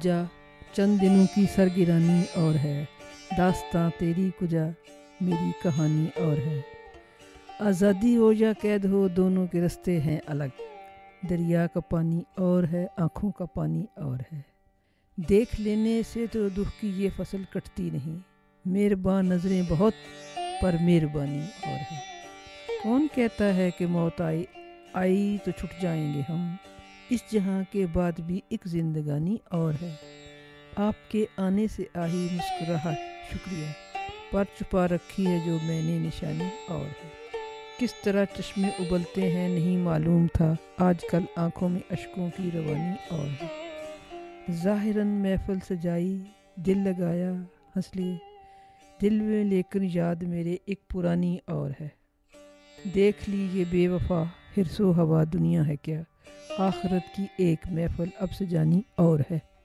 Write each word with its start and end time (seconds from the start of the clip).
جا 0.00 0.22
چند 0.72 1.00
دنوں 1.00 1.26
کی 1.34 1.46
سرگرانی 1.54 2.22
اور 2.34 2.54
ہے۔ 2.54 2.84
داستان 3.38 3.90
تیری 3.98 4.30
کجا، 4.40 4.64
میری 5.20 5.50
کہانی 5.62 6.06
اور 6.16 6.36
ہے۔ 6.36 6.60
آزادی 7.60 8.16
ہو 8.16 8.32
یا 8.32 8.52
قید 8.60 8.84
ہو، 8.84 9.08
دونوں 9.08 9.46
کے 9.46 9.60
رستے 9.60 10.00
ہیں 10.00 10.20
الگ۔ 10.26 10.62
دریا 11.30 11.66
کا 11.66 11.80
پانی 11.80 12.22
اور 12.36 12.64
ہے، 12.72 12.86
آنکھوں 12.96 13.32
کا 13.32 13.44
پانی 13.44 13.84
اور 13.96 14.18
ہے۔ 14.32 14.40
دیکھ 15.16 15.60
لینے 15.60 16.02
سے 16.12 16.26
تو 16.26 16.48
دکھ 16.48 16.80
کی 16.80 16.88
یہ 16.88 17.08
فصل 17.16 17.42
کٹتی 17.50 17.90
نہیں۔ 17.92 18.18
مہربان 18.64 19.26
نظریں 19.26 19.62
بہت، 19.68 19.92
پر 20.62 20.74
مہربانی 20.80 21.40
اور 21.40 21.94
ہے۔ 21.94 21.98
کون 22.82 23.06
کہتا 23.14 23.56
ہے 23.56 23.70
کہ 23.70 23.86
موت 23.86 24.20
آئی 24.20 24.44
آئی 24.92 25.36
تو 25.44 25.50
چھٹ 25.50 25.82
جائیں 25.82 26.14
گے 26.14 26.20
ہم۔ 26.28 26.56
اس 27.10 27.20
جہاں 27.32 27.62
کے 27.72 27.86
بعد 27.92 28.20
بھی 28.20 28.40
ایک 28.48 28.60
زندگانی 28.64 29.36
اور 29.44 29.72
ہے۔ 29.82 29.94
آپ 30.76 31.10
کے 31.10 31.24
آنے 31.36 31.66
سے 31.66 31.84
آہی 31.94 32.28
مسکراہ 32.32 32.94
شکریہ۔ 33.30 33.66
پر 34.30 34.44
چھپا 34.44 34.88
رکھی 34.88 35.26
ہے 35.26 35.42
جو 35.46 35.56
میں 35.66 35.82
نے 35.82 35.98
نشانی 35.98 36.48
اور 36.68 36.84
ہے۔ 36.84 37.08
کس 37.78 37.94
طرح 38.04 38.24
چشمے 38.24 38.68
ابلتے 38.68 39.32
ہیں 39.32 39.48
نہیں 39.48 39.76
معلوم 39.76 40.26
تھا۔ 40.32 40.54
آج 40.76 40.96
کل 41.10 41.22
آنکھوں 41.36 41.68
میں 41.68 41.80
اشکوں 41.90 42.30
کی 42.36 42.50
روانی 42.54 42.94
اور 43.10 43.44
ہے۔ 43.44 43.70
ظاہراً 44.52 45.06
محفل 45.06 45.58
سجائی، 45.68 46.18
دل 46.54 46.78
لگایا 46.78 47.32
ہنس 47.76 47.96
لیے 47.96 48.16
دل 49.02 49.20
میں 49.20 49.44
لے 49.44 49.62
کر 49.62 49.80
یاد 49.82 50.16
میرے 50.16 50.56
ایک 50.66 50.88
پرانی 50.88 51.38
اور 51.46 51.70
ہے۔ 51.80 51.88
دیکھ 52.94 53.30
لی 53.30 53.48
یہ 53.52 53.64
بے 53.70 53.88
وفا 53.88 54.22
ہرس 54.56 54.80
و 54.80 54.92
ہوا 54.92 55.24
دنیا 55.32 55.66
ہے 55.66 55.76
کیا۔ 55.76 56.02
آخرت 56.58 57.14
کی 57.14 57.26
ایک 57.36 57.58
محفل 57.70 58.08
اب 58.18 58.32
سے 58.32 58.44
جانی 58.44 58.82
اور 58.94 59.20
ہے۔ 59.30 59.55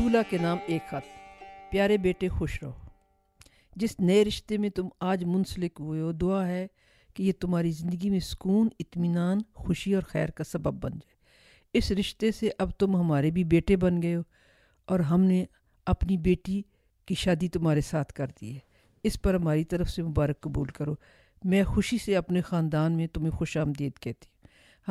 دولہا 0.00 0.22
کے 0.30 0.38
نام 0.38 0.58
ایک 0.66 0.90
خط۔ 0.90 1.08
پیارے 1.70 1.96
بیٹے، 1.96 2.28
خوش 2.28 2.62
رہو۔ 2.62 2.72
جس 3.76 4.00
نئے 4.00 4.24
رشتے 4.24 4.58
میں 4.58 4.68
تم 4.68 4.88
آج 5.00 5.24
منسلک 5.24 5.76
ہوئے 5.80 6.00
ہو، 6.00 6.12
دعا 6.12 6.46
ہے 6.46 6.66
کہ 7.14 7.22
یہ 7.22 7.32
تمہاری 7.40 7.70
زندگی 7.70 8.10
میں 8.10 8.20
سکون، 8.20 8.68
اطمینان، 8.78 9.38
خوشی 9.54 9.94
اور 9.94 10.02
خیر 10.02 10.28
کا 10.28 10.44
سبب 10.44 10.74
بن 10.74 10.90
جائے۔ 10.90 11.14
اس 11.72 11.90
رشتے 11.90 12.32
سے 12.32 12.48
اب 12.58 12.70
تم 12.70 12.96
ہمارے 12.96 13.30
بھی 13.30 13.44
بیٹے 13.44 13.76
بن 13.76 14.02
گئے 14.02 14.16
ہو 14.16 14.22
اور 14.84 15.00
ہم 15.00 15.20
نے 15.20 15.44
اپنی 15.86 16.16
بیٹی 16.16 16.62
کی 17.06 17.14
شادی 17.14 17.48
تمہارے 17.48 17.80
ساتھ 17.80 18.12
کر 18.12 18.26
دی 18.40 18.54
ہے۔ 18.54 18.58
اس 19.02 19.22
پر 19.22 19.34
ہماری 19.34 19.64
طرف 19.64 19.90
سے 19.90 20.02
مبارک 20.02 20.40
قبول 20.40 20.68
کرو۔ 20.68 20.94
میں 21.44 21.64
خوشی 21.64 21.98
سے 21.98 22.16
اپنے 22.16 22.40
خاندان 22.40 22.92
میں 22.92 23.06
تمہیں 23.06 23.30
خوش 23.30 23.56
آمدید 23.56 23.92
کہتی 23.98 24.26
ہوں۔ 24.26 24.39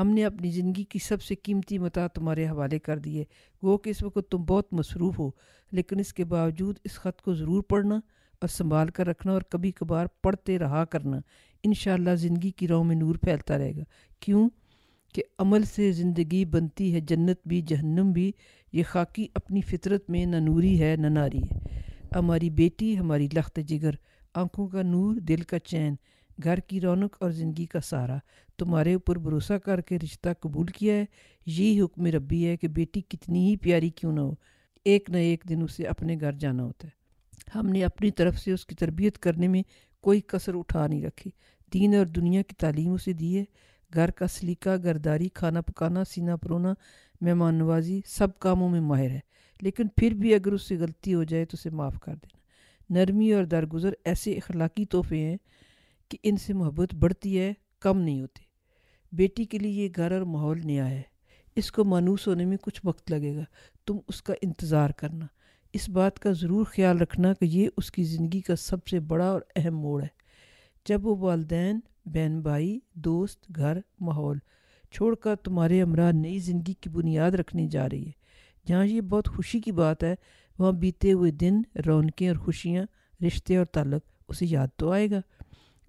ہم 0.01 0.09
نے 0.09 0.25
اپنی 0.25 0.51
زندگی 0.51 0.83
کی 0.83 0.99
سب 0.99 1.21
سے 1.21 1.35
قیمتی 1.35 1.77
متا 1.77 2.07
تمہارے 2.07 2.47
حوالے 2.47 2.79
کر 2.79 2.97
دیے 2.97 3.23
وہ 3.61 3.77
کہ 3.77 3.89
اس 3.89 4.03
وقت 4.03 4.31
تم 4.31 4.37
بہت 4.37 4.73
مصروف 4.73 5.19
ہو، 5.19 5.29
لیکن 5.71 5.99
اس 5.99 6.13
کے 6.13 6.25
باوجود 6.25 6.79
اس 6.83 6.91
خط 6.91 7.21
کو 7.21 7.33
ضرور 7.33 7.63
پڑھنا 7.63 7.95
اور 8.41 8.47
سنبھال 8.47 8.87
کر 8.87 9.07
رکھنا 9.07 9.31
اور 9.31 9.41
کبھی 9.41 9.71
کبھار 9.71 10.05
پڑھتے 10.23 10.59
رہا 10.59 10.85
کرنا۔ 10.85 11.19
انشاءاللہ 11.63 12.15
زندگی 12.15 12.51
کی 12.51 12.67
راہ 12.67 12.83
میں 12.83 12.95
نور 12.95 13.15
پھیلتا 13.15 13.57
رہے 13.57 13.75
گا۔ 13.77 13.83
کیوں 14.19 14.49
کہ 15.13 15.23
عمل 15.39 15.63
سے 15.63 15.91
زندگی 15.91 16.45
بنتی 16.45 16.93
ہے، 16.93 16.99
جنت 16.99 17.39
بھی، 17.45 17.61
جہنم 17.61 18.11
بھی۔ 18.11 18.31
یہ 18.73 18.83
خاکی 18.87 19.27
اپنی 19.33 19.61
فطرت 19.61 20.09
میں 20.09 20.25
نہ 20.25 20.35
نوری 20.35 20.81
ہے، 20.81 20.95
نہ 20.95 21.07
ناری 21.07 21.41
ہے۔ 21.43 21.81
ہماری 22.15 22.49
بیٹی، 22.49 22.97
ہماری 22.97 23.27
لخت 23.33 23.59
جگر، 23.67 23.91
آنکھوں 24.33 24.67
کا 24.67 24.81
نور، 24.81 25.15
دل 25.15 25.41
کا 25.41 25.59
چین۔ 25.59 25.95
گھر 26.43 26.57
کی 26.57 26.81
رونق 26.81 27.17
اور 27.19 27.31
زندگی 27.31 27.65
کا 27.65 27.79
سہارا۔ 27.79 28.17
تمہارے 28.57 28.93
اوپر 28.93 29.17
بھروسہ 29.17 29.53
کر 29.53 29.81
کے 29.81 29.97
رشتہ 29.99 30.29
قبول 30.39 30.65
کیا 30.65 30.95
ہے۔ 30.95 31.05
یہی 31.45 31.81
حکم 31.81 32.05
ربی 32.05 32.47
ہے 32.47 32.57
کہ 32.57 32.67
بیٹی 32.67 33.01
کتنی 33.01 33.49
ہی 33.49 33.57
پیاری 33.57 33.89
کیوں 33.89 34.11
نہ 34.11 34.19
ہو، 34.19 34.35
ایک 34.85 35.09
نہ 35.09 35.17
ایک 35.17 35.43
دن 35.49 35.61
اسے 35.61 35.83
اپنے 35.83 36.17
گھر 36.21 36.31
جانا 36.31 36.63
ہوتا 36.63 36.87
ہے۔ 36.87 36.99
ہم 37.55 37.65
نے 37.65 37.83
اپنی 37.83 38.11
طرف 38.11 38.37
سے 38.37 38.51
اس 38.51 38.65
کی 38.65 38.75
تربیت 38.75 39.19
کرنے 39.19 39.47
میں 39.47 39.63
کوئی 40.01 40.21
کثر 40.21 40.55
اٹھا 40.55 40.87
نہیں 40.87 41.03
رکھی۔ 41.03 41.31
دین 41.73 41.95
اور 41.95 42.05
دنیا 42.05 42.41
کی 42.41 42.55
تعلیم 42.55 42.93
اسے 42.93 43.13
دی 43.13 43.39
ہے۔ 43.39 43.43
گھر 43.93 44.11
کا 44.11 44.27
سلیقہ، 44.27 44.77
گرداری، 44.83 45.29
کھانا 45.29 45.61
پکانا، 45.61 46.03
سینہ 46.03 46.31
پرونا، 46.31 46.73
مہمان 47.21 47.55
نوازی، 47.55 48.01
سب 48.05 48.39
کاموں 48.39 48.69
میں 48.69 48.81
ماہر 48.81 49.09
ہے۔ 49.09 49.19
لیکن 49.61 49.87
پھر 49.87 50.13
بھی 50.13 50.33
اگر 50.33 50.51
اس 50.51 50.67
سے 50.67 50.75
غلطی 50.75 51.13
ہو 51.13 51.23
جائے 51.23 51.45
تو 51.45 51.57
اسے 51.59 51.69
معاف 51.69 51.99
کر 51.99 52.15
دینا۔ 52.15 52.39
نرمی 52.89 53.33
اور 53.33 53.43
درگزر 53.43 53.89
ایسے 54.05 54.33
اخلاقی 54.33 54.85
تحفے 54.85 55.17
ہیں 55.17 55.37
کہ 56.09 56.17
ان 56.23 56.37
سے 56.37 56.53
محبت 56.53 56.95
بڑھتی 56.95 57.39
ہے، 57.39 57.53
کم 57.79 57.99
نہیں 57.99 58.21
ہوتی۔ 58.21 58.43
بیٹی 59.11 59.45
کے 59.45 59.57
لیے 59.57 59.83
یہ 59.83 59.89
گھر 59.95 60.11
اور 60.11 60.21
ماحول 60.21 60.61
نیا 60.63 60.89
ہے۔ 60.89 61.01
اس 61.55 61.71
کو 61.71 61.83
مانوس 61.83 62.27
ہونے 62.27 62.45
میں 62.45 62.57
کچھ 62.61 62.81
وقت 62.83 63.11
لگے 63.11 63.35
گا۔ 63.35 63.43
تم 63.85 63.97
اس 64.07 64.21
کا 64.21 64.33
انتظار 64.41 64.89
کرنا۔ 64.89 65.27
اس 65.73 65.89
بات 65.89 66.19
کا 66.19 66.31
ضرور 66.31 66.65
خیال 66.65 66.97
رکھنا 66.97 67.33
کہ 67.33 67.45
یہ 67.45 67.69
اس 67.77 67.91
کی 67.91 68.03
زندگی 68.03 68.41
کا 68.41 68.55
سب 68.55 68.87
سے 68.87 68.99
بڑا 68.99 69.29
اور 69.29 69.41
اہم 69.55 69.79
موڑ 69.79 70.03
ہے۔ 70.03 70.07
جب 70.87 71.05
وہ 71.05 71.15
والدین، 71.15 71.79
بہن 72.05 72.41
بھائی، 72.41 72.79
دوست، 72.93 73.55
گھر، 73.55 73.77
ماحول 73.99 74.37
چھوڑ 74.91 75.15
کر 75.15 75.35
تمہارے 75.35 75.81
ہمراہ 75.81 76.11
نئی 76.11 76.39
زندگی 76.39 76.73
کی 76.73 76.89
بنیاد 76.89 77.31
رکھنے 77.31 77.67
جا 77.67 77.89
رہی 77.89 78.05
ہے 78.05 78.11
جہاں 78.67 78.85
یہ 78.85 79.01
بہت 79.01 79.29
خوشی 79.29 79.59
کی 79.59 79.71
بات 79.71 80.03
ہے۔ 80.03 80.15
وہاں 80.59 80.71
بیتے 80.71 81.11
ہوئے 81.11 81.31
دن، 81.31 81.61
رونقیں 81.85 82.27
اور 82.27 82.35
خوشیاں، 82.35 82.85
رشتے 83.23 83.57
اور 83.57 83.65
تعلق، 83.65 84.01
اسے 84.27 84.45
یاد 84.49 84.67
تو 84.75 84.91
آئے 84.91 85.09
گا۔ 85.11 85.21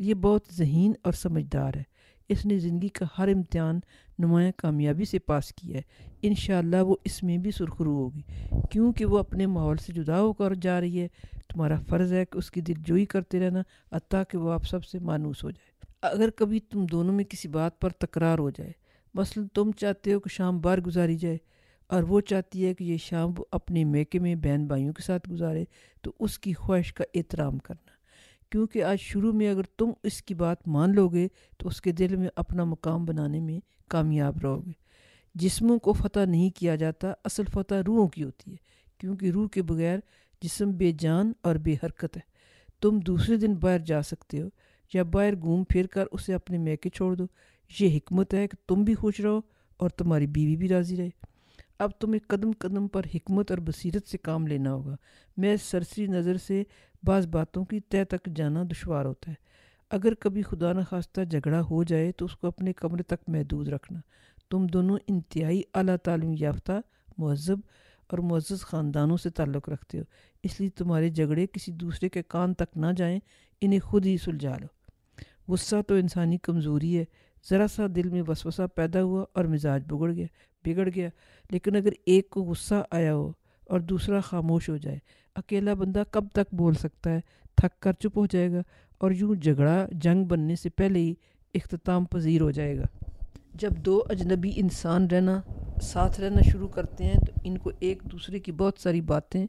یہ 0.01 0.15
بہت 0.15 0.45
ذہین 0.53 0.93
اور 1.03 1.13
سمجھدار 1.13 1.75
ہے۔ 1.75 1.83
اس 2.29 2.47
نے 2.47 2.59
زندگی 2.59 2.89
کا 2.89 3.07
ہر 3.19 3.29
امتحان 3.29 3.81
نمایاں 4.19 4.53
کامیابی 4.57 5.05
سے 5.05 5.19
پاس 5.19 5.53
کیا 5.55 5.77
ہے۔ 5.77 5.83
انشاءاللہ 6.23 6.83
وہ 6.83 6.97
اس 7.05 7.23
میں 7.23 7.39
بھی 7.39 7.51
سرخرو 7.51 7.91
ہوگی، 7.91 8.23
کیونکہ 8.71 9.05
وہ 9.05 9.19
اپنے 9.19 9.47
ماحول 9.47 9.77
سے 9.77 9.93
جدا 9.93 10.21
ہو 10.21 10.33
کر 10.33 10.55
جا 10.55 10.81
رہی 10.81 11.01
ہے۔ 11.01 11.09
تمہارا 11.49 11.77
فرض 11.89 12.13
ہے 12.13 12.25
کہ 12.25 12.39
اس 12.39 12.51
کی 12.51 12.61
دل 12.61 12.75
جوئی 12.87 13.05
کرتے 13.05 13.41
رہنا 13.41 13.63
عطا 13.91 14.25
کہ 14.25 14.39
وہ 14.39 14.53
آپ 14.53 14.67
سب 14.67 14.85
سے 14.85 14.99
مانوس 14.99 15.45
ہو 15.45 15.51
جائے۔ 15.51 15.71
اگر 16.03 16.31
کبھی 16.31 16.61
تم 16.61 16.87
دونوں 16.87 17.15
میں 17.15 17.25
کسی 17.25 17.49
بات 17.49 17.81
پر 17.81 17.91
تکرار 17.91 18.39
ہو 18.39 18.51
جائے، 18.51 18.73
مثلا 19.15 19.45
تم 19.55 19.71
چاہتے 19.77 20.13
ہو 20.13 20.21
کہ 20.21 20.29
شام 20.29 20.61
بار 20.61 20.79
گزاری 20.79 21.17
جائے 21.17 21.39
اور 21.87 22.03
وہ 22.03 22.21
چاہتی 22.21 22.67
ہے 22.67 22.75
کہ 22.75 22.85
یہ 22.85 22.97
شام 22.97 23.31
وہ 23.39 23.45
اپنے 23.51 23.85
میکے 23.85 24.19
میں 24.19 24.35
بہن 24.35 24.67
بھائیوں 24.67 24.93
کے 24.93 25.03
ساتھ 25.03 25.31
گزارے، 25.31 25.65
تو 26.03 26.13
اس 26.21 26.39
کی 26.39 26.53
خواہش 26.53 26.95
کا 26.95 27.05
احترام 27.15 27.59
کرنا۔ 27.59 27.90
کیونکہ 28.51 28.83
آج 28.83 29.01
شروع 29.01 29.33
میں 29.33 29.51
اگر 29.51 29.63
تم 29.63 29.91
اس 30.03 30.23
کی 30.23 30.35
بات 30.35 30.69
مان 30.69 30.95
لو 30.95 31.09
گے، 31.09 31.29
تو 31.59 31.69
اس 31.69 31.81
کے 31.81 31.93
دل 31.93 32.17
میں 32.17 32.29
اپنا 32.37 32.65
مقام 32.65 33.05
بنانے 33.05 33.41
میں 33.41 33.61
کامیاب 33.89 34.39
رہو 34.43 34.67
گے۔ 34.67 34.73
جسموں 35.35 35.79
کو 35.79 35.93
فتح 35.93 36.21
نہیں 36.21 36.51
کیا 36.51 36.77
جاتا، 36.77 37.13
اصل 37.25 37.43
فتح 37.45 37.75
روحوں 37.87 38.09
کی 38.09 38.25
ہوتی 38.25 38.51
ہے، 38.51 38.57
کیونکہ 38.99 39.31
روح 39.31 39.49
کے 39.49 39.63
بغیر 39.63 39.99
جسم 40.43 40.71
بے 40.71 40.93
جان 40.99 41.33
اور 41.43 41.57
بے 41.57 41.75
حرکت 41.83 42.17
ہے۔ 42.17 42.23
تم 42.81 43.01
دوسرے 43.01 43.37
دن 43.37 43.55
باہر 43.55 43.79
جا 43.79 44.03
سکتے 44.03 44.43
ہو 44.43 44.49
یا 44.95 45.03
باہر 45.03 45.37
گھوم 45.37 45.65
پھر 45.69 45.87
کر 45.87 46.05
اسے 46.13 46.35
اپنے 46.35 46.59
میکے 46.59 46.91
چھوڑ 46.91 47.17
دو۔ 47.17 47.25
یہ 47.81 47.97
حکمت 47.97 48.35
ہے 48.35 48.49
کہ 48.49 48.69
تم 48.69 48.85
بھی 48.85 48.95
خوش 48.95 49.21
رہو 49.21 49.41
اور 49.77 49.91
تمہاری 49.91 50.27
بیوی 50.27 50.57
بھی 50.57 50.69
راضی 50.69 50.97
رہے۔ 50.97 51.11
اب 51.81 51.91
تمہیں 51.99 52.21
قدم 52.29 52.51
قدم 52.59 52.89
پر 52.89 53.03
حکمت 53.15 53.51
اور 53.51 53.59
بصیرت 53.59 54.09
سے 54.09 54.19
کام 54.19 54.47
لینا 54.47 54.73
ہوگا۔ 54.73 54.97
میں 55.37 55.57
سرسری 55.57 56.07
نظر 56.07 56.37
سے 56.37 56.63
بعض 57.03 57.27
باتوں 57.27 57.65
کی 57.65 57.81
طے 57.81 58.05
تک 58.05 58.27
جانا 58.37 58.63
دشوار 58.63 59.05
ہوتا 59.05 59.31
ہے۔ 59.31 59.37
اگر 59.91 60.15
کبھی 60.15 60.43
خدا 60.43 60.73
نخواستہ 60.73 61.21
جھگڑا 61.21 61.61
ہو 61.61 61.83
جائے 61.83 62.13
تو 62.13 62.25
اس 62.25 62.37
کو 62.37 62.47
اپنے 62.47 62.73
کمرے 62.73 63.03
تک 63.03 63.29
محدود 63.29 63.69
رکھنا۔ 63.69 64.01
تم 64.51 64.67
دونوں 64.67 64.99
انتہائی 65.07 65.63
اعلیٰ 65.75 65.97
تعلیم 65.97 66.35
یافتہ، 66.39 66.73
مہذب 67.19 67.59
اور 68.07 68.19
معزز 68.19 68.61
خاندانوں 68.61 69.17
سے 69.17 69.31
تعلق 69.31 69.69
رکھتے 69.69 69.99
ہو۔ 69.99 70.05
اس 70.43 70.61
لیے 70.61 70.69
تمہارے 70.69 71.09
جھگڑے 71.09 71.47
کسی 71.47 71.73
دوسرے 71.73 72.09
کے 72.09 72.23
کان 72.23 72.55
تک 72.55 72.77
نہ 72.77 72.87
جائیں، 72.97 73.21
انہیں 73.61 73.81
خود 73.81 74.07
ہی 74.07 74.17
سلجھا 74.17 74.57
لو۔ 74.61 74.67
غصہ 75.53 75.77
تو 75.87 75.95
انسانی 75.95 76.39
کمزوری 76.39 76.99
ہے۔ 76.99 77.05
ذرا 77.51 77.67
سا 77.69 77.87
دل 77.97 78.09
میں 78.09 78.23
وسوسہ 78.29 78.63
پیدا 78.75 79.03
ہوا 79.03 79.25
اور 79.33 79.45
مزاج 79.45 79.83
بگڑ 79.87 80.13
گیا۔ 80.13 80.27
بگڑ 80.65 80.89
گیا۔ 80.95 81.09
لیکن 81.51 81.77
اگر 81.77 81.89
ایک 82.07 82.31
کو 82.31 82.43
غصہ 82.43 82.75
آیا 82.91 83.15
ہو 83.15 83.33
اور 83.67 83.81
دوسرا 83.81 84.21
خاموش 84.21 84.69
ہو 84.69 84.77
جائے، 84.77 84.99
اکیلا 85.35 85.75
بندہ 85.75 86.03
کب 86.11 86.25
تک 86.33 86.55
بول 86.55 86.75
سکتا 86.75 87.11
ہے؟ 87.11 87.21
تھک 87.57 87.83
کر 87.83 87.93
چپ 87.93 88.19
ہو 88.19 88.27
جائے 88.27 88.53
گا 88.53 88.63
اور 88.99 89.11
یوں 89.11 89.35
جھگڑا 89.35 89.87
جنگ 89.93 90.25
بننے 90.25 90.57
سے 90.57 90.69
پہلے 90.69 90.99
ہی 90.99 91.15
اختتام 91.55 92.05
پذیر 92.05 92.41
ہو 92.41 92.51
جائے 92.51 92.79
گا۔ 92.79 92.85
جب 93.55 93.71
دو 93.71 94.03
اجنبی 94.11 94.53
انسان 94.57 95.07
رہنا، 95.07 95.43
ساتھ 95.83 96.21
رہنا 96.21 96.41
شروع 96.53 96.69
کرتے 96.69 97.05
ہیں 97.05 97.15
تو 97.15 97.33
ان 97.45 97.59
کو 97.59 97.71
ایک 97.81 98.03
دوسرے 98.13 98.39
کی 98.39 98.53
بہت 98.53 98.75
ساری 98.79 99.01
باتیں 99.01 99.47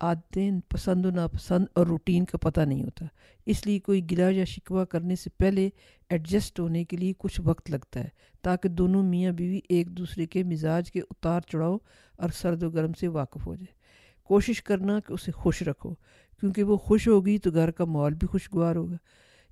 عادتیں 0.00 0.50
پسند 0.68 1.06
و 1.06 1.10
ناپسند 1.10 1.64
اور 1.74 1.86
روٹین 1.86 2.24
کا 2.24 2.38
پتہ 2.38 2.60
نہیں 2.60 2.82
ہوتا۔ 2.82 3.06
اس 3.46 3.66
لیے 3.66 3.78
کوئی 3.78 4.10
گلا 4.10 4.28
یا 4.30 4.44
شکوہ 4.44 4.84
کرنے 4.84 5.16
سے 5.16 5.30
پہلے 5.30 5.70
ایڈجسٹ 6.08 6.60
ہونے 6.60 6.84
کے 6.84 6.96
لیے 6.96 7.12
کچھ 7.18 7.40
وقت 7.44 7.70
لگتا 7.70 8.00
ہے، 8.00 8.08
تاکہ 8.42 8.68
دونوں 8.68 9.02
میاں 9.02 9.32
بیوی 9.32 9.60
ایک 9.68 9.88
دوسرے 9.88 10.26
کے 10.26 10.42
مزاج 10.42 10.92
کے 10.92 11.00
اتار 11.00 11.40
چڑھاؤ 11.40 11.76
اور 12.16 12.28
سرد 12.28 12.62
و 12.62 12.70
گرم 12.70 12.92
سے 12.92 13.08
واقف 13.08 13.46
ہو 13.46 13.54
جائے۔ 13.54 13.74
کوشش 14.22 14.62
کرنا 14.62 15.00
کہ 15.00 15.12
اسے 15.12 15.32
خوش 15.32 15.62
رکھو، 15.62 15.94
کیونکہ 16.40 16.62
وہ 16.62 16.76
خوش 16.76 17.08
ہوگی 17.08 17.38
تو 17.38 17.50
گھر 17.50 17.70
کا 17.70 17.84
ماحول 17.84 18.14
بھی 18.14 18.26
خوشگوار 18.26 18.76
ہوگا۔ 18.76 18.96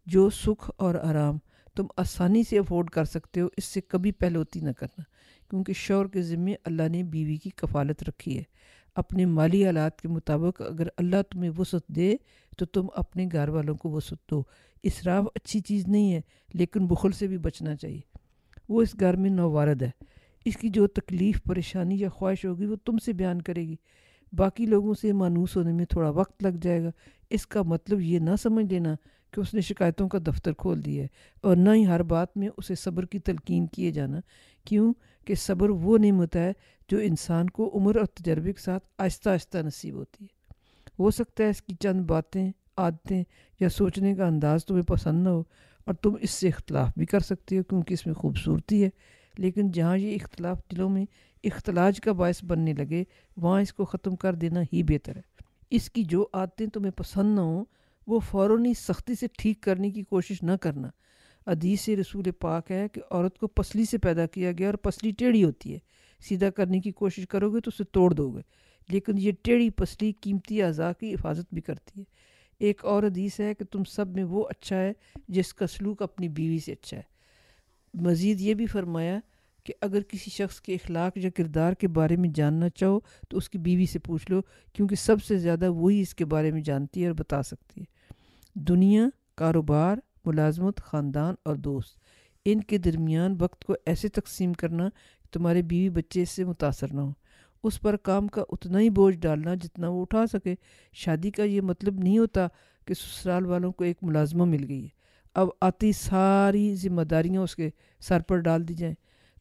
جو 0.06 0.30
سکھ 0.30 0.70
اور 0.76 0.94
آرام 0.94 1.38
تم 1.76 1.86
آسانی 1.96 2.42
سے 2.42 2.58
افورڈ 2.58 2.90
کر 2.90 3.04
سکتے 3.04 3.40
ہو، 3.40 3.48
اس 3.56 3.64
سے 3.64 3.80
کبھی 3.80 4.12
پہلوتی 4.12 4.60
نہ 4.60 4.70
کرنا، 4.70 5.02
کیونکہ 5.50 5.72
شور 5.72 6.06
کے 6.06 6.22
ذمے 6.22 6.54
اللہ 6.64 6.88
نے 6.88 7.02
بیوی 7.02 7.36
کی 7.36 7.50
کفالت 7.50 8.02
رکھی 8.02 8.38
ہے۔ 8.38 8.42
اپنے 8.94 9.26
مالی 9.26 9.66
حالات 9.66 10.00
کے 10.00 10.08
مطابق 10.08 10.62
اگر 10.62 10.86
اللہ 10.96 11.22
تمہیں 11.30 11.50
وسعت 11.58 11.88
دے 11.88 12.16
تو 12.58 12.66
تم 12.66 12.86
اپنے 12.94 13.28
گھر 13.32 13.48
والوں 13.48 13.74
کو 13.74 13.90
وسعت 13.90 14.30
دو۔ 14.30 14.42
اسراف 14.82 15.24
اچھی 15.34 15.60
چیز 15.60 15.88
نہیں 15.88 16.14
ہے، 16.14 16.20
لیکن 16.54 16.86
بخل 16.86 17.10
سے 17.10 17.26
بھی 17.26 17.38
بچنا 17.38 17.76
چاہیے۔ 17.76 18.00
وہ 18.68 18.82
اس 18.82 19.00
گھر 19.00 19.16
میں 19.16 19.30
نوارد 19.30 19.82
ہے۔ 19.82 19.90
اس 20.44 20.56
کی 20.56 20.68
جو 20.68 20.86
تکلیف، 20.86 21.42
پریشانی 21.42 22.00
یا 22.00 22.08
خواہش 22.08 22.44
ہوگی، 22.44 22.66
وہ 22.66 22.76
تم 22.84 22.98
سے 22.98 23.12
بیان 23.12 23.42
کرے 23.42 23.62
گی۔ 23.62 23.76
باقی 24.32 24.66
لوگوں 24.66 24.94
سے 24.94 25.12
مانوس 25.12 25.56
ہونے 25.56 25.72
میں 25.72 25.84
تھوڑا 25.84 26.10
وقت 26.10 26.42
لگ 26.42 26.58
جائے 26.62 26.84
گا۔ 26.84 26.90
اس 27.30 27.46
کا 27.46 27.62
مطلب 27.62 28.00
یہ 28.00 28.18
نہ 28.18 28.36
سمجھ 28.42 28.66
لینا 28.66 28.94
کہ 29.30 29.40
اس 29.40 29.54
نے 29.54 29.60
شکایتوں 29.60 30.08
کا 30.08 30.18
دفتر 30.26 30.52
کھول 30.52 30.84
دیا 30.84 31.02
ہے 31.02 31.08
اور 31.40 31.56
نہ 31.56 31.70
ہی 31.74 31.86
ہر 31.86 32.02
بات 32.02 32.36
میں 32.36 32.48
اسے 32.56 32.74
صبر 32.74 33.04
کی 33.04 33.18
تلقین 33.18 33.66
کیے 33.66 33.90
جانا۔ 33.90 34.20
کیوں 34.64 34.92
کہ 35.24 35.34
صبر 35.34 35.70
وہ 35.70 35.98
نعمت 35.98 36.36
ہے 36.36 36.52
جو 36.88 36.98
انسان 36.98 37.50
کو 37.50 37.70
عمر 37.74 37.96
اور 37.96 38.06
تجربے 38.06 38.52
کے 38.52 38.62
ساتھ 38.62 38.84
آہستہ 38.98 39.30
آہستہ 39.30 39.58
نصیب 39.58 39.94
ہوتی 39.94 40.24
ہے۔ 40.24 40.52
ہو 40.98 41.10
سکتا 41.10 41.44
ہے 41.44 41.48
اس 41.48 41.62
کی 41.62 41.74
چند 41.80 42.00
باتیں، 42.00 42.52
عادتیں 42.76 43.24
یا 43.60 43.68
سوچنے 43.68 44.14
کا 44.14 44.26
انداز 44.26 44.64
تمہیں 44.64 44.82
پسند 44.82 45.24
نہ 45.24 45.28
ہو 45.28 45.42
اور 45.84 45.94
تم 45.94 46.14
اس 46.20 46.30
سے 46.30 46.48
اختلاف 46.48 46.92
بھی 46.96 47.06
کر 47.06 47.20
سکتے 47.20 47.58
ہو 47.58 47.62
کیونکہ 47.62 47.94
اس 47.94 48.06
میں 48.06 48.14
خوبصورتی 48.14 48.84
ہے۔ 48.84 48.88
لیکن 49.38 49.70
جہاں 49.70 49.98
یہ 49.98 50.14
اختلاف 50.14 50.60
دلوں 50.72 50.88
میں 50.88 51.04
اختلاج 51.44 52.00
کا 52.00 52.12
باعث 52.12 52.44
بننے 52.44 52.72
لگے، 52.72 53.04
وہاں 53.36 53.60
اس 53.60 53.72
کو 53.72 53.84
ختم 53.84 54.16
کر 54.16 54.34
دینا 54.34 54.62
ہی 54.62 54.82
بہتر 54.82 55.16
ہے۔ 55.16 55.22
اس 55.70 55.90
کی 55.90 56.02
جو 56.02 56.26
عادتیں 56.32 56.66
تمہیں 56.66 56.92
پسند 56.92 57.34
نہ 57.34 57.40
ہوں 57.40 57.64
وہ 58.08 58.20
فوراً 58.20 58.64
سختی 58.78 59.14
سے 59.14 59.26
ٹھیک 59.38 59.60
کرنے 59.60 59.90
کی 59.90 60.02
کوشش 60.02 60.42
نہ 60.42 60.52
کرنا۔ 60.52 60.88
حدیث 61.46 61.88
رسول 61.88 62.30
پاک 62.30 62.70
ہے 62.70 62.86
کہ 62.88 63.00
عورت 63.10 63.38
کو 63.38 63.46
پسلی 63.46 63.84
سے 63.84 63.98
پیدا 63.98 64.26
کیا 64.26 64.52
گیا 64.52 64.66
اور 64.66 64.74
پسلی 64.74 65.10
ٹیڑھی 65.10 65.44
ہوتی 65.44 65.74
ہے۔ 65.74 65.78
سیدھا 66.20 66.50
کرنے 66.50 66.80
کی 66.80 66.90
کوشش 66.90 67.26
کرو 67.28 67.50
گے 67.50 67.60
تو 67.60 67.70
اسے 67.74 67.84
توڑ 67.84 68.10
دو 68.10 68.30
گے، 68.30 68.40
لیکن 68.88 69.18
یہ 69.18 69.32
ٹیڑھی 69.42 69.70
پسلی 69.70 70.12
قیمتی 70.20 70.62
اعضاء 70.62 70.90
کی 71.00 71.14
حفاظت 71.14 71.52
بھی 71.52 71.62
کرتی 71.62 72.00
ہے۔ 72.00 72.04
ایک 72.58 72.84
اور 72.84 73.02
حدیث 73.02 73.40
ہے 73.40 73.54
کہ 73.54 73.64
تم 73.64 73.84
سب 73.84 74.08
میں 74.08 74.24
وہ 74.24 74.44
اچھا 74.48 74.76
ہے 74.76 74.92
جس 75.28 75.54
کا 75.54 75.66
سلوک 75.66 76.02
اپنی 76.02 76.28
بیوی 76.28 76.58
سے 76.58 76.72
اچھا 76.72 76.96
ہے۔ 76.96 77.02
مزید 77.94 78.40
یہ 78.40 78.54
بھی 78.54 78.66
فرمایا 78.66 79.18
کہ 79.64 79.74
اگر 79.80 80.02
کسی 80.02 80.30
شخص 80.30 80.60
کے 80.60 80.74
اخلاق 80.74 81.16
یا 81.16 81.30
کردار 81.30 81.72
کے 81.72 81.88
بارے 81.88 82.16
میں 82.16 82.28
جاننا 82.34 82.68
چاہو 82.68 82.98
تو 83.28 83.36
اس 83.36 83.50
کی 83.50 83.58
بیوی 83.58 83.86
سے 83.86 83.98
پوچھ 83.98 84.30
لو، 84.30 84.40
کیونکہ 84.72 84.96
سب 84.96 85.22
سے 85.22 85.38
زیادہ 85.38 85.70
وہی 85.70 86.00
اس 86.00 86.14
کے 86.14 86.24
بارے 86.24 86.50
میں 86.50 86.62
جانتی 86.62 87.02
ہے 87.02 87.06
اور 87.06 87.14
بتا 87.14 87.42
سکتی 87.42 87.80
ہے۔ 87.80 87.97
دنیا، 88.60 89.06
کاروبار، 89.36 89.96
ملازمت، 90.24 90.80
خاندان 90.80 91.34
اور 91.44 91.56
دوست۔ 91.56 91.98
ان 92.44 92.60
کے 92.60 92.78
درمیان 92.78 93.36
وقت 93.40 93.64
کو 93.64 93.74
ایسے 93.86 94.08
تقسیم 94.08 94.52
کرنا 94.52 94.88
کہ 94.88 95.32
تمہارے 95.32 95.62
بیوی 95.62 95.90
بچے 95.90 96.22
اس 96.22 96.30
سے 96.30 96.44
متاثر 96.44 96.94
نہ 96.94 97.00
ہوں۔ 97.00 97.12
اس 97.62 97.80
پر 97.80 97.96
کام 97.96 98.28
کا 98.28 98.44
اتنا 98.48 98.80
ہی 98.80 98.90
بوجھ 98.90 99.16
ڈالنا 99.16 99.54
جتنا 99.54 99.88
وہ 99.88 100.02
اٹھا 100.02 100.26
سکے۔ 100.26 100.54
شادی 100.92 101.30
کا 101.30 101.42
یہ 101.42 101.60
مطلب 101.60 101.94
نہیں 101.94 102.18
ہوتا 102.18 102.48
کہ 102.84 102.94
سسرال 102.94 103.46
والوں 103.46 103.72
کو 103.72 103.84
ایک 103.84 103.96
ملازمہ 104.02 104.44
مل 104.44 104.64
گئی 104.68 104.82
ہے۔ 104.82 104.88
اب 105.34 105.48
آتی 105.60 105.92
ساری 105.92 106.74
ذمہ 106.74 107.02
داریاں 107.02 107.42
اس 107.42 107.56
کے 107.56 107.70
سر 108.00 108.20
پر 108.20 108.36
ڈال 108.36 108.68
دی 108.68 108.74
جائیں۔ 108.74 108.94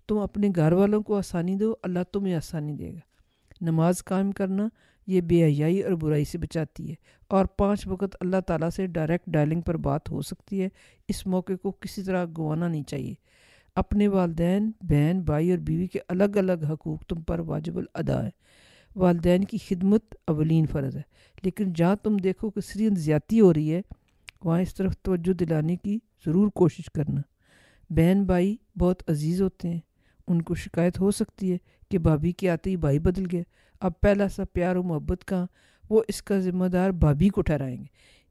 تم 0.07 0.17
اپنے 0.17 0.49
گھر 0.55 0.71
والوں 0.71 1.03
کو 1.03 1.17
آسانی 1.17 1.55
دو، 1.55 1.75
اللہ 1.83 1.99
تمہیں 2.11 2.35
آسانی 2.35 2.73
دے 2.73 2.93
گا۔ 2.93 2.99
نماز 3.61 4.03
قائم 4.03 4.31
کرنا 4.31 4.67
یہ 5.07 5.21
بے 5.21 5.43
حیائی 5.43 5.81
اور 5.81 5.91
برائی 5.91 6.25
سے 6.25 6.37
بچاتی 6.37 6.89
ہے 6.89 6.95
اور 7.27 7.45
پانچ 7.45 7.87
وقت 7.87 8.15
اللہ 8.19 8.41
تعالیٰ 8.47 8.69
سے 8.69 8.87
ڈائریکٹ 8.87 9.29
ڈائلنگ 9.29 9.61
پر 9.61 9.77
بات 9.77 10.11
ہو 10.11 10.21
سکتی 10.21 10.61
ہے، 10.61 10.69
اس 11.07 11.25
موقع 11.27 11.53
کو 11.61 11.71
کسی 11.71 12.03
طرح 12.03 12.25
گوانا 12.37 12.67
نہیں 12.67 12.83
چاہیے۔ 12.83 13.13
اپنے 13.75 14.07
والدین، 14.07 14.71
بہن، 14.81 15.21
بھائی 15.21 15.51
اور 15.51 15.57
بیوی 15.57 15.87
کے 15.87 15.99
الگ 16.07 16.37
الگ 16.37 16.65
حقوق 16.69 17.05
تم 17.05 17.21
پر 17.21 17.39
واجب 17.39 17.77
الادا 17.77 18.23
ہے۔ 18.25 18.29
والدین 18.95 19.43
کی 19.43 19.57
خدمت 19.67 20.15
اولین 20.27 20.65
فرض 20.65 20.95
ہے، 20.95 21.01
لیکن 21.43 21.73
جہاں 21.73 21.95
تم 21.95 22.17
دیکھو 22.17 22.49
کہ 22.49 22.61
سرین 22.61 22.95
زیادتی 22.95 23.39
ہو 23.39 23.53
رہی 23.53 23.73
ہے، 23.73 23.81
وہاں 24.43 24.61
اس 24.61 24.75
طرف 24.75 24.97
توجہ 25.01 25.33
دلانے 25.33 25.75
کی 25.75 25.99
ضرور 26.25 26.47
کوشش 26.47 26.85
کرنا۔ 26.95 27.21
بہن، 27.89 28.23
بھائی 28.25 28.55
بہت 28.79 29.09
عزیز 29.09 29.41
ہوتے 29.41 29.69
ہیں، 29.69 29.79
ان 30.27 30.41
کو 30.41 30.55
شکایت 30.55 30.99
ہو 30.99 31.11
سکتی 31.11 31.51
ہے 31.51 31.57
کہ 31.91 31.97
بھابھی 31.97 32.31
کے 32.31 32.49
آتے 32.49 32.69
ہی 32.69 32.77
بھائی 32.77 32.99
بدل 32.99 33.23
گیا۔ 33.31 33.43
اب 33.79 33.99
پہلا 34.01 34.27
سا 34.27 34.43
پیار 34.53 34.75
و 34.75 34.83
محبت 34.83 35.25
کا، 35.25 35.45
وہ 35.89 36.03
اس 36.07 36.23
کا 36.23 36.39
ذمہ 36.39 36.65
دار 36.65 36.89
بھابھی 36.89 37.29
کو 37.29 37.41
ٹھہرائیں 37.41 37.77
گے۔ 37.77 37.85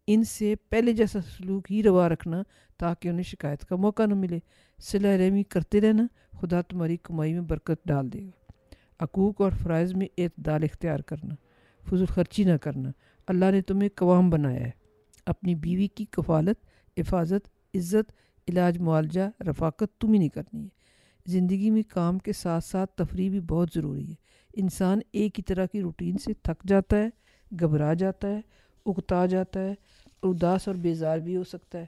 ان 0.06 0.24
سے 0.24 0.54
پہلے 0.68 0.92
جیسا 0.92 1.18
سلوک 1.20 1.72
ہی 1.72 1.82
روا 1.82 2.08
رکھنا 2.08 2.42
تاکہ 2.76 3.08
انہیں 3.08 3.22
شکایت 3.22 3.64
کا 3.64 3.76
موقع 3.76 4.06
نہ 4.06 4.14
ملے۔ 4.14 4.38
صلاح 4.82 5.16
رحمی 5.18 5.42
کرتے 5.42 5.80
رہنا، 5.80 6.06
خدا 6.40 6.60
تمہاری 6.60 6.96
کمائی 6.96 7.32
میں 7.32 7.40
برکت 7.40 7.88
ڈال 7.88 8.12
دے 8.12 8.26
گا۔ 8.26 8.52
حقوق 9.04 9.40
اور 9.40 9.52
فرائض 9.62 9.94
میں 9.94 10.06
اعتدال 10.18 10.62
اختیار 10.62 11.00
کرنا، 11.00 11.34
فضول 11.88 12.06
خرچی 12.06 12.44
نہ 12.44 12.56
کرنا۔ 12.62 12.90
اللہ 13.26 13.44
نے 13.50 13.60
تمہیں 13.60 13.88
قوام 13.94 14.30
بنایا 14.30 14.60
ہے۔ 14.60 14.70
اپنی 15.26 15.54
بیوی 15.54 15.86
کی 15.86 16.04
کفالت، 16.04 16.56
حفاظت، 16.98 17.48
عزت، 17.74 18.12
علاج، 18.48 18.78
معالجہ، 18.78 19.42
رفاقت 19.42 20.00
تم 20.00 20.12
ہی 20.12 20.18
نہیں 20.18 20.28
کرنی 20.28 20.64
ہے۔ 20.64 20.75
زندگی 21.26 21.70
میں 21.70 21.82
کام 21.88 22.18
کے 22.18 22.32
ساتھ 22.32 22.64
ساتھ 22.64 22.90
تفریح 22.90 23.30
بھی 23.30 23.40
بہت 23.40 23.68
ضروری 23.74 24.10
ہے۔ 24.10 24.14
انسان 24.56 25.00
ایک 25.12 25.38
ہی 25.38 25.42
طرح 25.42 25.66
کی 25.66 25.80
روٹین 25.80 26.18
سے 26.18 26.32
تھک 26.32 26.68
جاتا 26.68 26.96
ہے، 26.96 27.08
گھبرا 27.60 27.94
جاتا 27.94 28.28
ہے 28.28 28.40
اگتا 28.86 29.26
جاتا 29.26 29.60
ہے، 29.60 29.74
اداس 30.22 30.68
اور 30.68 30.76
بیزار 30.76 31.18
بھی 31.18 31.36
ہو 31.36 31.44
سکتا 31.44 31.78
ہے۔ 31.78 31.86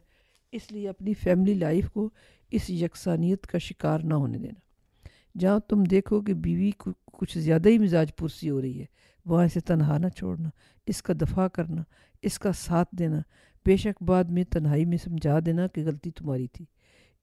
اس 0.53 0.73
لیے 0.73 0.89
اپنی 0.89 1.15
فیملی 1.15 1.55
لائف 1.55 1.91
کو 1.91 2.11
اس 2.51 2.71
یکسانیت 2.71 3.47
کا 3.47 3.59
شکار 3.59 4.01
نہ 4.01 4.15
ہونے 4.15 4.39
دینا۔ 4.39 4.61
جہاں 5.39 5.59
تم 5.59 5.85
دیکھو 5.85 6.21
کہ 6.21 6.35
بیوی 6.35 6.71
کو 6.71 6.91
کچھ 7.13 7.39
زیادہ 7.39 7.69
ہی 7.69 7.79
مزاج 7.79 8.17
پرسی 8.17 8.51
ہو 8.51 8.61
رہی 8.61 8.81
ہے، 8.81 8.87
وہاں 9.27 9.45
اسے 9.45 9.61
تنہا 9.61 9.99
نہ 9.99 10.09
چھوڑنا، 10.09 10.49
اس 10.87 11.03
کا 11.03 11.13
دفاع 11.21 11.49
کرنا، 11.49 11.83
اس 12.23 12.39
کا 12.39 12.53
ساتھ 12.53 12.89
دینا، 12.99 13.21
بے 13.67 13.77
شک 13.77 14.03
بعد 14.03 14.25
میں 14.25 14.45
تنہائی 14.45 14.85
میں 14.85 14.99
سمجھا 15.05 15.39
دینا 15.47 15.67
کہ 15.67 15.85
غلطی 15.85 16.11
تمہاری 16.11 16.47
تھی۔ 16.47 16.65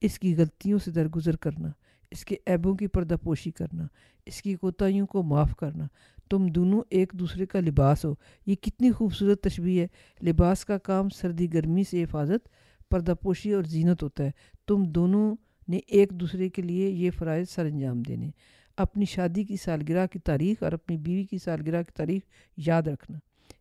اس 0.01 0.19
کی 0.19 0.35
غلطیوں 0.35 0.79
سے 0.85 0.91
درگزر 0.91 1.35
کرنا 1.35 1.71
اس 2.15 2.25
کے 2.25 2.35
عیبوں 2.47 2.75
کی 2.75 2.87
پردہ 2.87 3.15
پوشی 3.23 3.51
کرنا، 3.51 3.87
اس 4.25 4.41
کی 4.41 4.55
کوتاہیوں 4.55 5.07
کو 5.07 5.23
معاف 5.23 5.55
کرنا۔ 5.55 5.87
تم 6.29 6.47
دونوں 6.47 6.81
ایک 6.89 7.09
دوسرے 7.13 7.45
کا 7.45 7.59
لباس 7.59 8.05
ہو۔ 8.05 8.15
یہ 8.45 8.55
کتنی 8.55 8.91
خوبصورت 8.91 9.41
تشبیہ 9.41 9.81
ہے۔ 9.81 9.87
لباس 10.25 10.65
کا 10.65 10.77
کام 10.77 11.09
سردی 11.09 11.53
گرمی 11.53 11.83
سے 11.83 12.03
حفاظت، 12.03 12.49
پردہ 12.89 13.13
پوشی 13.21 13.53
اور 13.53 13.63
زینت 13.63 14.03
ہوتا 14.03 14.23
ہے۔ 14.23 14.31
تم 14.67 14.83
دونوں 14.83 15.35
نے 15.67 15.79
ایک 15.87 16.09
دوسرے 16.09 16.49
کے 16.49 16.61
لیے 16.61 16.89
یہ 16.89 17.11
فرائض 17.11 17.49
سر 17.49 17.65
انجام 17.65 18.01
دینے۔ 18.01 18.29
اپنی 18.77 19.05
شادی 19.05 19.43
کی 19.43 19.55
سالگرہ 19.57 20.07
کی 20.07 20.19
تاریخ 20.19 20.63
اور 20.63 20.71
اپنی 20.71 20.97
بیوی 20.97 21.23
کی 21.23 21.37
سالگرہ 21.37 21.83
کی 21.83 21.91
تاریخ 21.95 22.21
یاد 22.57 22.83
رکھنا۔ 22.83 23.17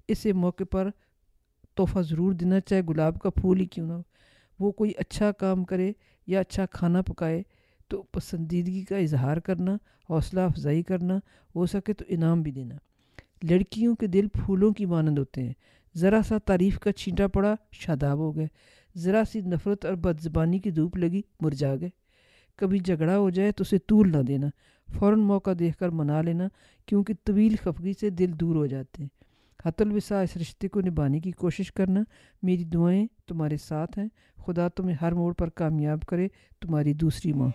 اسے 0.09 0.33
موقع 0.33 0.65
پر 0.65 0.91
تحفہ 1.75 1.99
ضرور 2.01 2.33
دینا، 2.33 2.61
چاہے 2.61 2.83
گلاب 2.89 3.19
کا 3.19 3.31
پھول 3.31 3.61
ہی 3.61 3.67
کیوں 3.67 3.89
نہ 3.89 3.93
ہو۔ 3.93 4.03
وہ 4.59 4.73
کوئی 4.73 4.93
اچھا 4.99 5.33
کام 5.33 5.65
کرے 5.65 5.93
یا 6.27 6.41
اچھا 6.41 6.67
کھانا 6.67 7.03
پکائے 7.03 7.43
تو 7.88 8.03
پسندیدگی 8.03 8.83
کا 8.83 8.97
اظہار 8.97 9.37
کرنا، 9.37 9.76
حوصلہ 10.11 10.41
افزائی 10.41 10.83
کرنا، 10.83 11.19
ہو 11.57 11.67
سکے 11.67 11.93
تو 11.93 12.05
انعام 12.09 12.43
بھی 12.43 12.53
دینا۔ 12.53 12.75
لڑکیوں 13.50 13.95
کے 13.95 14.07
دل 14.07 14.29
پھولوں 14.29 14.73
کی 14.73 14.87
مانند 14.87 15.19
ہوتے 15.19 15.43
ہیں۔ 15.43 15.53
ذرا 15.97 16.21
سا 16.29 16.38
تعریف 16.38 16.79
کا 16.79 16.93
چھینٹا 16.93 17.29
پڑا، 17.29 17.55
شاداب 17.73 18.19
ہو 18.19 18.37
گئے۔ 18.37 18.47
ذرا 18.97 19.23
سی 19.33 19.41
نفرت 19.41 19.85
اور 19.85 19.95
بد 19.95 20.21
زبانی 20.21 20.59
کی 20.59 20.71
دھوپ 20.71 20.97
لگی، 20.97 21.23
مرجا 21.41 21.76
گئے۔ 21.76 21.88
کبھی 22.57 22.79
جھگڑا 22.79 23.19
ہو 23.19 23.31
جائے 23.31 23.53
تو 23.53 23.62
اسے 23.62 23.79
طول 23.79 24.12
نہ 24.12 24.23
دینا۔ 24.23 24.47
فوراً 24.99 25.21
موقع 25.21 25.50
دیکھ 25.59 25.76
کر 25.79 25.88
منا 25.88 26.23
لینا، 26.23 26.45
کیونکہ 26.87 27.14
طویل 27.25 27.57
خفگی 27.62 27.93
سے 28.00 28.11
دل 28.11 28.31
دور 28.41 28.57
ہو 28.57 28.67
جاتے 28.67 29.03
ہیں۔ 29.03 29.09
حت 29.66 29.83
الوسا 29.83 30.21
اس 30.21 30.37
رشتے 30.37 30.68
کو 30.68 30.80
نبھانے 30.80 31.21
کی 31.21 31.30
کوشش 31.30 31.73
کرنا۔ 31.73 32.00
میری 32.42 32.64
دعائیں 32.64 33.06
تمہارے 33.26 33.56
ساتھ 33.56 33.99
ہیں۔ 33.99 34.09
خدا 34.47 34.68
تمہیں 34.68 34.97
ہر 35.02 35.12
موڑ 35.12 35.35
پر 35.35 35.49
کامیاب 35.49 36.00
کرے، 36.00 36.28
تمہاری 36.61 36.92
دوسری 36.92 37.33
ماں۔ 37.33 37.49